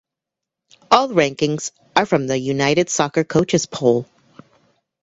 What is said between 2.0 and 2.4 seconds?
from the